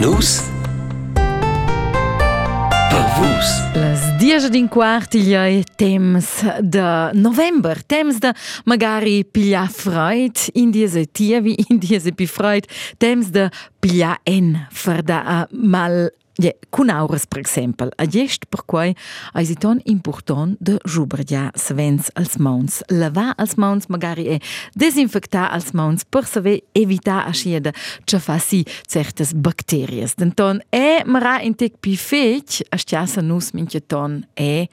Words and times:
vus. 0.00 0.40
Les 3.74 4.00
10 4.18 4.48
din 4.50 4.68
quart 4.68 5.14
il 5.14 5.32
è 5.32 5.62
temps 5.76 6.44
de 6.60 7.10
november, 7.12 7.82
temps 7.84 8.18
de 8.18 8.32
magari 8.64 9.24
piglia 9.24 9.68
freud, 9.68 10.36
in 10.52 10.70
diese 10.70 11.06
tievi, 11.06 11.54
in 11.68 11.78
diese 11.78 12.12
pi 12.12 12.26
freud, 12.26 12.66
temps 12.98 13.30
de 13.30 13.48
piglia 13.80 14.18
en, 14.24 14.66
fer 14.70 15.02
da 15.02 15.46
mal 15.50 16.10
Ja, 16.40 16.52
con 16.70 16.88
aures, 16.88 17.26
per 17.26 17.38
exempel. 17.38 17.90
A 17.96 18.06
gest 18.06 18.46
per 18.48 18.64
quai 18.64 18.96
è 19.32 19.54
ton 19.58 19.80
important 19.84 20.56
de 20.58 20.78
juberdia 20.84 21.50
svens 21.54 22.08
als 22.14 22.36
mauns. 22.38 22.80
Lavar 22.86 23.34
als 23.36 23.54
mauns 23.56 23.86
magari 23.88 24.24
e 24.26 24.40
desinfectar 24.72 25.50
als 25.50 25.72
mauns 25.72 26.04
per 26.08 26.24
saver 26.24 26.60
evitar 26.72 27.26
a 27.26 27.32
schiede 27.32 27.74
ce 28.04 28.18
fa 28.18 28.38
si 28.38 28.64
certes 28.86 29.34
bacterias. 29.34 30.14
Denton 30.14 30.62
e 30.70 31.02
mara 31.04 31.40
in 31.42 31.54
tec 31.54 31.76
pi 31.80 31.96
fech 31.96 32.62
a 32.70 32.76
stiasa 32.76 33.20
nus 33.20 33.52
minche 33.52 33.86
ton 33.86 34.24
e 34.34 34.68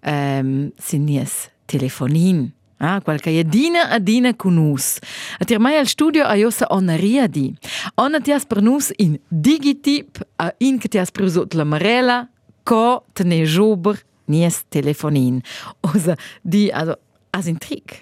um, 0.00 0.72
sinies 0.78 1.50
telefonin. 1.66 2.61
Ah, 2.84 3.00
qualche 3.00 3.38
adina 3.38 3.90
adina 3.90 4.34
con 4.34 4.54
nus. 4.54 4.98
A 5.38 5.44
tir 5.44 5.60
mai 5.60 5.76
al 5.76 5.86
studio 5.86 6.24
a 6.24 6.34
josa 6.34 6.66
ona 6.68 6.96
riadi. 6.96 7.54
Ona 7.94 8.18
tias 8.20 8.44
per 8.44 8.60
nus 8.60 8.90
in 8.96 9.20
digitip 9.28 10.18
a 10.36 10.52
in 10.58 10.78
che 10.78 10.88
tias 10.88 11.12
prusot 11.12 11.54
la 11.54 11.62
marella 11.64 12.28
co 12.64 13.04
tene 13.12 13.44
jober 13.44 14.02
nies 14.24 14.64
telefonin. 14.68 15.40
Osa 15.80 16.16
di 16.42 16.70
also 16.72 16.98
as 17.30 17.46
in 17.46 17.58
trick. 17.58 18.00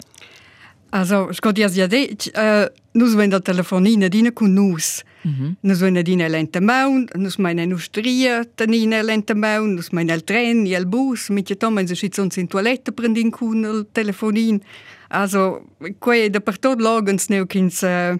Also, 0.92 1.28
ich 1.30 1.40
kann 1.40 1.54
dir 1.54 1.68
ja 1.68 1.86
dit, 1.86 2.32
uh, 2.34 2.66
nus 2.92 3.16
wenn 3.16 3.30
der 3.30 3.42
telefonine 3.42 4.10
dine 4.10 4.32
kun 4.32 4.54
nus. 4.54 5.04
-hmm. 5.22 5.56
Nus 5.60 5.80
wenn 5.80 6.04
dine 6.04 6.28
lente 6.28 6.60
maun, 6.60 7.08
nus 7.14 7.38
meine 7.38 7.62
industria 7.62 8.44
tenine 8.54 9.02
lente 9.02 9.34
maun, 9.34 9.74
nus 9.74 9.90
meine 9.90 10.12
el 10.12 10.24
tren, 10.24 10.66
el 10.66 10.86
bus, 10.86 11.28
mit 11.28 11.48
je 11.48 11.56
tom 11.56 11.86
se 11.86 11.94
schit 11.94 12.18
uns 12.18 12.36
in 12.36 12.48
toilette 12.48 12.92
prendin 12.92 13.30
kun 13.30 13.64
el 13.64 13.86
telefonin. 13.92 14.62
Also, 15.08 15.62
quei 15.98 16.30
de 16.30 16.40
per 16.40 16.58
tot 16.58 16.80
logens 16.80 17.28
neu 17.28 17.46
kins 17.46 17.82
uh, 17.82 18.14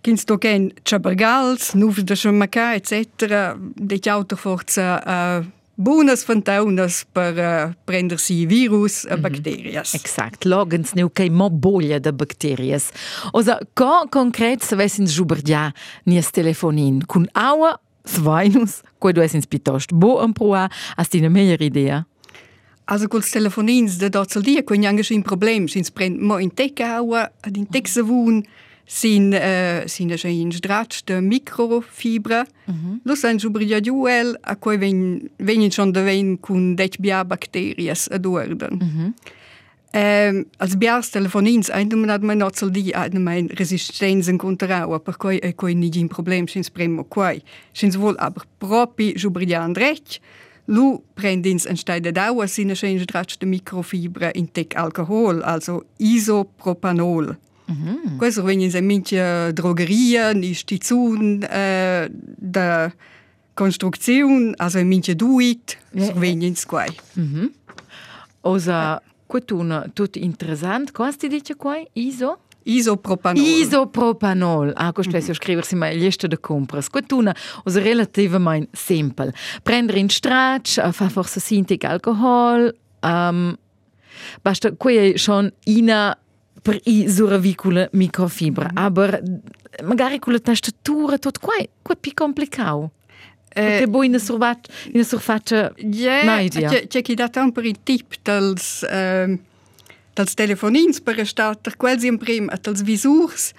kins 0.00 0.24
to 0.24 0.38
ken 0.38 0.72
chabergals, 0.82 1.74
nus 1.74 2.04
de 2.04 2.14
schmaka 2.14 2.74
etc. 2.74 3.56
De 3.74 4.10
auto 4.10 4.36
forza 4.36 5.02
uh, 5.06 5.44
buonas 5.80 6.24
fantaunas 6.24 7.06
per 7.12 7.34
uh, 7.40 7.72
prendersi 7.84 8.46
virus 8.46 9.04
e 9.04 9.08
mm 9.08 9.16
-hmm. 9.16 9.20
bacterias. 9.20 9.94
Exakt, 9.94 10.44
logens 10.44 10.92
neu 10.92 11.10
kei 11.10 11.30
mo 11.30 11.50
bolja 11.50 11.98
de 11.98 12.12
bacterias. 12.12 12.90
Osa, 13.32 13.60
co 13.74 14.06
concret 14.10 14.62
se 14.64 14.76
vesins 14.76 15.16
juberdia 15.16 15.72
nies 16.04 16.30
telefonin, 16.30 17.06
kun 17.06 17.28
aua 17.32 17.80
svainus, 18.04 18.80
quai 18.98 19.12
du 19.12 19.22
esins 19.22 19.46
pitost 19.46 19.92
bo 19.92 20.18
am 20.20 20.32
proa, 20.32 20.68
as 20.96 21.08
dina 21.08 21.28
meilleure 21.28 21.64
idea? 21.64 22.06
Also 22.84 23.08
culs 23.08 23.30
telefonins 23.30 23.98
de 23.98 24.08
dort 24.08 24.30
sol 24.30 24.42
dia, 24.42 24.62
quai 24.62 24.86
anche 24.86 25.14
un 25.14 25.22
problem, 25.22 25.68
sins 25.68 25.90
prend 25.90 26.20
mo 26.20 26.38
in 26.38 26.50
tecca 26.50 26.96
aua, 26.96 27.30
ad 27.40 27.56
in 27.56 27.66
tecca 27.66 27.90
savun, 27.90 28.44
sin 28.92 29.32
uh, 29.32 29.86
sin 29.86 30.10
ein 30.10 30.52
stratsch 30.52 31.04
de 31.04 31.20
microfibra 31.20 32.46
mm 32.66 32.74
-hmm. 32.74 33.00
lo 33.04 33.14
san 33.14 33.38
subria 33.38 33.80
duel 33.80 34.36
a 34.40 34.54
quei 34.54 34.78
ven 34.78 35.30
ven 35.36 35.72
schon 35.72 35.92
de 35.92 36.02
ven 36.02 36.40
cun 36.40 36.74
dec 36.74 36.98
bia 36.98 37.24
bacterias 37.24 38.08
ad 38.10 38.26
orden 38.26 38.74
mm 38.74 38.90
-hmm. 38.90 39.12
um, 40.28 40.44
als 40.56 40.78
biars 40.78 41.10
telefonins 41.10 41.70
ein 41.70 42.08
hat 42.08 42.22
mein 42.22 42.38
not 42.38 42.74
di 42.74 42.92
ein 42.92 43.22
mein 43.22 43.46
resistenzen 43.46 44.38
contra 44.38 44.98
per 44.98 45.16
quei 45.16 45.38
e 45.38 45.54
quei 45.54 45.74
ni 45.74 45.90
un 45.94 46.08
problem 46.08 46.48
sins 46.48 46.70
primo 46.70 47.04
quei 47.04 47.42
sins 47.72 47.96
wohl 47.96 48.16
aber 48.16 48.42
propi 48.58 49.12
jubrian 49.16 49.72
recht 49.72 50.20
Lu 50.64 51.02
prendins 51.14 51.64
en 51.64 51.76
steide 51.76 52.12
dauer 52.12 52.48
sinne 52.48 52.74
stratsch 52.74 53.38
de 53.38 53.46
microfibra 53.46 54.30
in 54.32 54.52
tec 54.52 54.74
alcohol 54.74 55.42
also 55.42 55.82
isopropanol 55.96 57.36
Mm-hmm. 57.70 58.16
Questo 58.16 58.42
vengono 58.42 58.76
in 58.76 58.84
minchia 58.84 59.52
drogheria, 59.52 60.30
istituzioni 60.30 61.38
eh, 61.48 62.10
da 62.10 62.92
costruzione, 63.54 64.52
also 64.56 64.78
in 64.78 64.88
minchia 64.88 65.14
duit, 65.14 65.78
yeah. 65.92 66.06
so 66.06 66.18
vengono 66.18 66.52
qua. 66.66 66.84
Mm-hmm. 67.18 67.46
Osa, 68.42 69.02
quetuna 69.26 69.88
tut 69.92 70.16
interessant, 70.16 70.90
cosa 70.92 71.16
ti 71.16 71.28
dice 71.28 71.54
qua? 71.54 71.80
Iso? 71.92 72.38
Isopropanol. 72.62 73.42
Isopropanol. 73.42 74.72
Ah, 74.74 74.92
questo 74.92 75.16
mm 75.16 75.22
-hmm. 75.22 75.34
scriversi 75.34 75.76
mai 75.76 75.98
lista 75.98 76.26
de 76.26 76.38
compras. 76.38 76.88
Quetuna 76.88 77.34
osa 77.64 77.80
relativamente 77.80 78.68
simpel. 78.72 79.32
Prendere 79.62 79.98
in 79.98 80.08
straccia, 80.08 80.92
fa 80.92 81.08
forse 81.08 81.40
sintic 81.40 81.84
alcohol, 81.84 82.74
um, 83.02 83.56
basta, 84.42 84.72
qui 84.72 84.96
è 84.96 85.16
schon 85.16 85.52
ina 85.64 86.16
per 86.62 86.80
i 86.84 87.08
suravicula 87.08 87.88
microfibra, 87.92 88.70
mm 88.72 88.78
aber 88.78 89.22
magari 89.84 90.18
con 90.18 90.32
la 90.32 90.40
tastatura 90.40 91.18
tot 91.18 91.38
quai, 91.38 91.68
quai 91.82 91.96
più 91.96 92.12
complicato. 92.14 92.92
Eh, 93.52 93.86
voi 93.88 94.06
in 94.06 94.18
in 94.92 95.04
surfaccia 95.04 95.72
yeah. 95.76 96.46
C'è 96.86 97.02
chi 97.02 97.14
dà 97.14 97.28
tanto 97.28 97.60
i 97.60 97.74
tip 97.82 98.14
dels 98.22 98.86
uh, 98.88 99.36
dels 100.14 100.34
telefonins 100.34 101.00
per 101.00 101.26
starter 101.26 101.76
quels 101.76 102.04
in 102.04 102.16
prim 102.16 102.48
at 102.48 102.62
dels 102.62 102.82
visurs 102.82 103.50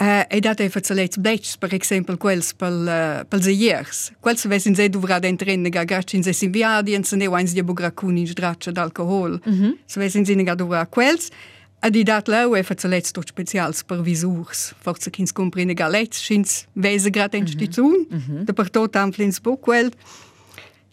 uh, 0.00 0.24
e 0.28 0.40
dat 0.40 0.60
even 0.60 0.82
zelets 0.82 1.16
blets 1.16 1.56
per 1.56 1.72
exempel 1.72 2.16
quels 2.16 2.52
pel 2.54 2.88
uh, 2.88 3.20
pels 3.28 3.46
iers. 3.46 4.10
Quels 4.20 4.48
vesin 4.50 4.74
se 4.74 4.88
duvra 4.88 5.20
d'entrenne 5.20 5.70
ga 5.70 5.84
gacin 5.84 6.22
se 6.22 6.32
sin 6.32 6.50
viadi 6.50 6.94
en 6.94 7.04
se 7.04 7.16
ne 7.16 7.28
wains 7.30 7.54
di 7.54 7.62
bugracun 7.62 8.16
in 8.16 8.26
straccia 8.26 8.72
d'alcohol. 8.72 9.38
Mm 9.44 9.52
-hmm. 9.52 9.76
Se 9.86 10.00
vesin 10.00 10.26
sin 10.26 10.44
ga 10.44 10.54
duvra 10.54 10.86
quels 10.86 11.30
A 11.30 11.59
di 11.88 12.02
dat 12.02 12.26
lau 12.26 12.54
e 12.54 12.64
zuletzt 12.76 13.12
tot 13.12 13.28
specials 13.28 13.82
per 13.82 14.02
visurs. 14.02 14.72
Forse 14.80 15.10
kins 15.10 15.32
comprine 15.32 15.74
galets, 15.74 16.24
schins 16.24 16.66
wese 16.72 17.10
grad 17.10 17.34
instituzun, 17.34 18.06
mm 18.08 18.18
-hmm. 18.18 18.44
de 18.44 18.52
per 18.52 18.70
tot 18.70 18.96
amflins 18.96 19.40
bokwel. 19.40 19.90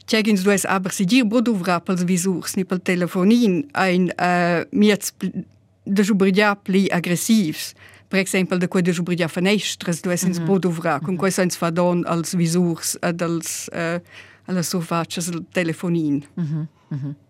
Tjegins 0.05 0.43
dues 0.43 0.65
aber 0.65 0.91
si 0.91 1.05
dir 1.05 1.27
broduvra 1.27 1.79
pels 1.79 2.03
visurs, 2.03 2.53
ni 2.55 2.63
pel 2.63 2.81
telefonin, 2.81 3.69
ein 3.71 4.13
uh, 4.21 4.61
miets 4.69 5.13
de 5.83 6.03
jubridia 6.03 6.55
pli 6.55 6.87
aggressivs. 6.89 7.73
Per 8.07 8.19
exempel 8.19 8.59
de 8.59 8.67
quei 8.67 8.81
de 8.81 8.93
jubridia 8.93 9.27
fenestres 9.27 10.01
dues 10.01 10.23
ins 10.23 10.37
mm 10.37 10.43
-hmm. 10.43 10.47
broduvra, 10.47 10.99
con 10.99 11.17
quei 11.17 11.31
sens 11.31 11.55
fadon 11.57 12.05
als 12.05 12.33
visurs 12.33 12.95
ed 12.99 13.21
als 13.21 13.69
uh, 13.75 13.95
alla 14.45 14.61
surfaces 14.61 15.29
telefonin. 15.51 16.23
Mm 16.35 16.43
-hmm. 16.45 16.67
Mm 16.89 16.99
-hmm. 17.03 17.26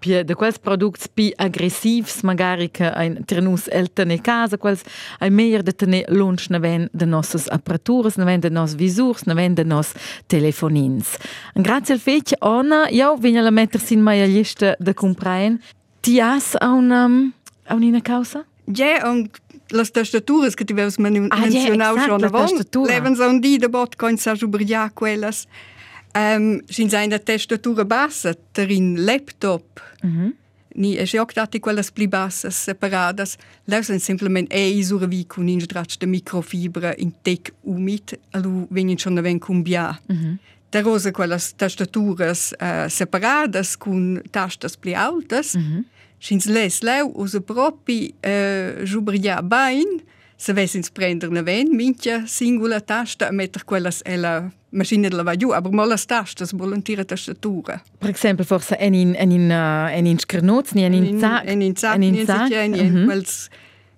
Pie 0.00 0.24
da 0.24 0.34
quels 0.34 0.58
products 0.58 1.08
pi 1.12 1.32
aggressivs, 1.36 2.22
magari 2.22 2.70
che 2.70 2.88
ein 2.88 3.24
trenus 3.24 3.68
el 3.68 3.90
tene 3.92 4.20
casa, 4.20 4.56
quels 4.56 4.82
ein 5.20 5.34
meier 5.34 5.62
de 5.62 5.72
tene 5.72 6.04
lunch 6.08 6.48
neven 6.48 6.88
de 6.92 7.06
nossas 7.06 7.48
apparaturas, 7.48 8.16
neven 8.16 8.40
de 8.40 8.50
nos 8.50 8.74
visurs, 8.74 9.26
neven 9.26 9.54
de 9.54 9.64
nos 9.64 9.92
telefonins. 10.26 11.16
En 11.54 11.62
grazie 11.62 11.94
al 11.94 12.00
fece, 12.00 12.36
Anna, 12.38 12.88
io 12.88 13.16
vengo 13.16 13.46
a 13.46 13.50
mettersi 13.50 13.94
in 13.94 14.02
maia 14.02 14.26
lista 14.26 14.74
da 14.78 14.94
compraen. 14.94 15.60
Ti 16.00 16.20
has 16.20 16.54
a 16.58 16.72
un, 16.72 16.90
um, 16.90 17.32
a 17.66 17.74
un'ina 17.74 18.00
causa? 18.00 18.46
Già, 18.64 19.02
un 19.04 19.28
las 19.70 19.90
tastaturas 19.90 20.54
che 20.54 20.64
ti 20.64 20.72
avevo 20.72 20.90
menzionato 20.98 21.42
ah, 21.42 21.46
yeah, 21.46 21.66
schon 22.04 22.24
avant, 22.24 22.86
levens 22.88 23.20
a 23.20 23.26
un 23.26 23.40
di 23.40 23.56
de 23.56 23.68
bot, 23.68 23.96
coins 23.96 24.26
a 24.26 24.34
giubrià 24.34 24.90
quellas. 24.92 25.46
Ah, 25.46 25.79
Um, 26.12 26.60
sin 26.68 26.90
seine 26.90 27.18
Tastatur 27.18 27.84
bassa, 27.84 28.34
terin 28.52 29.04
laptop. 29.04 29.80
-hmm. 30.02 30.32
Ni 30.74 30.94
è 30.94 31.04
già 31.04 31.24
dati 31.34 31.60
quelle 31.60 31.82
pli 31.92 32.08
basse 32.08 32.50
separate. 32.50 33.24
Lei 33.64 33.82
sono 33.82 33.98
semplicemente 33.98 34.54
e 34.54 34.68
isura 34.68 35.06
vi 35.06 35.26
con 35.26 35.48
in 35.48 35.60
straccio 35.60 35.96
de 35.98 36.06
microfibra 36.06 36.94
in 36.96 37.12
tec 37.22 37.52
umid, 37.62 38.18
allo 38.30 38.66
vengono 38.70 38.98
schon 38.98 39.20
ven 39.20 39.38
cumbia. 39.38 40.00
-hmm. 40.06 40.36
Da 40.70 40.80
rosa 40.80 41.10
quelle 41.10 41.38
tastaturas 41.56 42.54
uh, 42.60 42.88
separate 42.88 43.62
con 43.78 44.20
tastas 44.30 44.76
pli 44.76 44.94
altas. 44.94 45.54
-hmm. 45.54 45.84
Sin 46.18 46.40
les 46.44 46.82
leu 46.82 47.12
usa 47.14 47.40
propi 47.40 48.14
uh, 48.24 48.84
jubria 48.84 49.42
bain, 49.42 50.02
se 50.40 50.52
vesins 50.52 50.90
prender 50.90 51.30
na 51.30 51.42
ven, 51.42 51.68
mincha 51.76 52.22
singula 52.26 52.80
tasta 52.80 53.28
a 53.28 53.32
metter 53.32 53.64
quellas 53.64 54.02
ella 54.04 54.50
Maschine 54.72 55.08
de 55.08 55.16
lavaggiù, 55.16 55.52
aber 55.52 55.72
mal 55.72 55.88
las 55.88 56.06
tastas 56.06 56.52
volontiere 56.52 57.04
tastatura. 57.04 57.82
Per 57.98 58.10
esempio, 58.10 58.44
forse 58.44 58.76
en 58.78 58.94
in 58.94 59.14
en 59.14 59.32
in 59.32 59.50
uh, 59.50 59.96
en 59.96 60.06
in 60.06 60.18
scrnoz, 60.18 60.72
ni 60.72 60.84
en 60.84 60.92
in 60.94 61.18
zac, 61.18 61.44
en 61.44 61.62
in 61.62 61.76
zac, 61.76 61.94
en 61.94 62.02
in 62.02 62.26
zac, 62.26 62.50
en 62.52 62.74
in 62.74 63.06
quels 63.06 63.48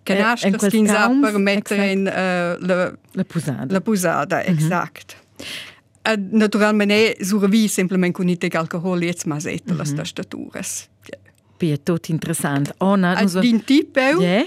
canasters 0.02 0.56
che 0.56 1.18
per 1.20 1.38
mettere 1.38 1.90
in 1.90 2.06
uh, 2.06 2.66
la 2.66 2.74
la. 2.76 2.96
La 3.68 3.80
pusada, 3.80 4.36
mm 4.36 4.42
-hmm. 4.42 4.48
exact. 4.48 5.16
Uh, 6.08 6.14
naturalmente 6.30 7.16
survi 7.20 7.68
semplicemente 7.68 8.40
con 8.40 8.60
alcohol 8.60 9.02
jetzt 9.02 9.26
ma 9.26 9.38
set 9.40 9.64
mm 9.64 9.72
-hmm. 9.72 9.76
las 9.76 9.94
tastaturas. 9.94 10.88
Pia 11.56 11.76
tot 11.82 12.08
interessant. 12.08 12.72
Ona, 12.78 13.14
also 13.14 13.40
din 13.40 13.64
tipo. 13.64 14.00
Yeah. 14.00 14.46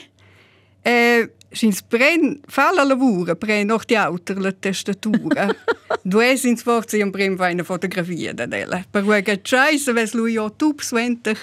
Eh, 0.82 1.30
Schins 1.56 1.80
pren 1.88 2.42
fa 2.52 2.72
la 2.76 2.84
lavura, 2.84 3.36
pren 3.40 3.68
noch 3.68 3.86
die 3.88 3.98
Autor 3.98 4.42
la 4.42 4.52
testatura. 4.52 5.48
Due 6.04 6.36
sins 6.38 6.62
forza 6.62 6.98
un 6.98 7.12
prim 7.12 7.38
fa 7.38 7.50
una 7.50 7.64
fotografia 7.64 8.34
da 8.34 8.46
della. 8.46 8.84
Per 8.90 9.04
cui 9.04 9.22
che 9.24 9.40
c'è 9.42 9.78
se 9.78 9.94
ves 9.94 10.14
lui 10.14 10.34
YouTube 10.34 10.84
sventer, 10.84 11.38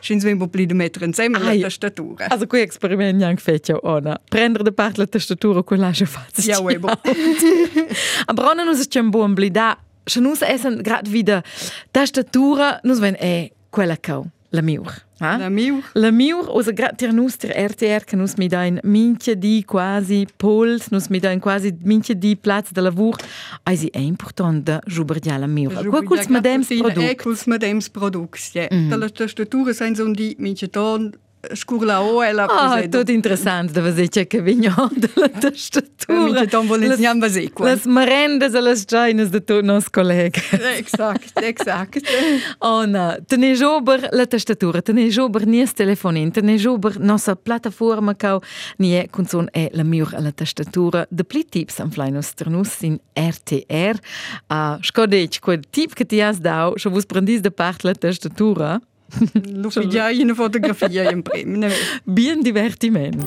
schins 0.00 0.22
vem 0.24 0.36
po 0.36 0.48
pli 0.48 0.66
de 0.66 0.74
mettere 0.74 1.06
insieme 1.06 1.38
la 1.38 1.48
Ai. 1.48 1.60
testatura. 1.60 2.28
Also 2.28 2.46
qui 2.46 2.60
experiment 2.60 3.22
anche 3.22 3.42
fetio 3.42 3.80
ona. 3.82 4.20
Prendere 4.28 4.64
da 4.64 4.72
parte 4.72 5.00
la 5.00 5.06
tastatura 5.06 5.62
con 5.62 5.78
la 5.78 5.92
faccia. 5.92 6.42
Ja, 6.42 6.60
uebo. 6.60 6.90
Aber 8.26 8.44
auch 8.44 8.54
nus 8.54 8.86
c'è 8.86 9.00
un 9.00 9.10
buon 9.10 9.32
blida. 9.34 9.78
Se 10.04 10.20
nus 10.20 10.42
essen 10.42 10.82
grad 10.82 11.08
wieder 11.08 11.42
tastatura, 11.90 12.80
nus 12.82 12.98
ven 12.98 13.16
è 13.18 13.50
quella 13.70 13.96
cau, 13.96 14.26
la 14.50 14.60
miur. 14.60 14.92
Ha? 15.24 15.36
La 15.38 15.48
miu. 15.48 15.82
La 15.94 16.10
miur, 16.10 16.48
osa 16.48 16.72
grad 16.72 16.96
ter 16.96 17.12
nus 17.12 17.36
ter 17.36 17.50
RTR, 17.56 18.04
che 18.04 18.16
nus 18.16 18.34
mi 18.36 18.46
dain 18.46 18.78
minche 18.82 19.38
di 19.38 19.64
quasi 19.64 20.26
pols, 20.36 20.88
nus 20.90 21.06
mi 21.08 21.18
dain 21.18 21.40
quasi 21.40 21.74
minche 21.82 22.18
di 22.18 22.36
plaz 22.36 22.72
de 22.72 22.80
lavur. 22.80 23.16
Eisi 23.64 23.88
è 23.90 23.98
important 24.00 24.62
da 24.64 24.80
juberdia 24.86 25.38
la 25.38 25.46
miur. 25.46 25.72
Qua 25.88 26.02
culs 26.02 26.26
madems 26.26 26.70
E 26.70 26.76
product. 26.76 27.22
culs 27.22 27.44
madems 27.46 27.88
product, 27.88 28.50
ja. 28.52 28.66
Da 28.68 28.96
la 28.96 29.08
testatura 29.08 29.72
sein 29.72 29.94
so 29.94 30.04
di 30.10 30.34
minche 30.38 30.68
ton 30.68 31.10
škurla 31.54 32.00
oela. 32.00 32.46
Ah, 32.50 32.78
oh, 32.78 32.90
tudi 32.92 33.14
interesant, 33.14 33.72
da 33.72 33.80
vas 33.80 33.98
eče 33.98 34.24
kavinjo, 34.24 34.72
da 35.02 35.08
la 35.16 35.28
tastatura. 35.28 36.20
Mi 36.24 36.34
će 36.40 36.46
tam 36.46 36.68
volim 36.68 36.92
s 36.96 37.00
njam 37.00 37.20
baziku. 37.20 37.64
Las 37.64 37.84
merende 37.84 38.50
za 38.50 38.60
las 38.60 38.86
čajnes 38.86 39.30
da 39.30 39.40
to 39.40 39.62
nos 39.62 39.88
kolega. 39.88 40.40
Exakt, 40.82 41.36
exakt. 41.36 42.00
Ona, 42.60 43.16
te 43.28 43.38
ne 43.38 43.54
žober 43.54 44.08
la 44.12 44.26
tastatura, 44.26 44.80
te 44.80 44.92
ne 44.92 45.10
žober 45.10 45.46
nije 45.46 45.66
s 45.66 45.74
telefonin, 45.74 46.30
te 46.30 46.42
ne 46.42 46.58
žober 46.58 46.96
nosa 47.00 47.34
plataforma 47.34 48.14
kao 48.14 48.40
nije 48.78 49.06
koncon 49.08 49.48
e 49.54 49.68
la 49.74 49.84
miur 49.84 50.14
la 50.18 50.32
tastatura. 50.32 51.04
Da 51.10 51.24
pli 51.24 51.44
tip 51.44 51.70
sam 51.70 51.90
flajno 51.90 52.22
strnus 52.22 52.82
in 52.82 52.98
RTR. 53.16 54.00
A, 54.48 54.78
škodeč, 54.82 55.38
ko 55.38 55.52
je 55.52 55.62
tip, 55.62 55.94
ki 55.94 56.04
ti 56.04 56.20
jaz 56.22 56.40
dal, 56.40 56.78
še 56.78 56.90
vos 56.92 57.06
prendis 57.06 57.42
da 57.42 57.50
part 57.50 57.84
la 57.84 57.94
tastatura, 57.94 58.78
Lo 59.52 59.70
figliai 59.70 60.22
una 60.22 60.34
fotografia 60.34 61.10
in 61.10 61.22
prima. 61.22 61.68
Bien 62.04 62.40
divertimento. 62.40 63.26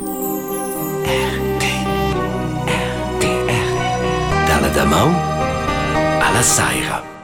RT, 1.03 1.63
RTR. 3.17 4.45
Dalla 4.47 4.67
Damau 4.69 5.11
alla 6.19 6.41
Saira. 6.41 7.16